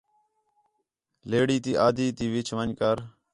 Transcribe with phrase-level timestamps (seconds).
[1.29, 2.97] لیڑی تی آدھی تی ون٘ڄ کر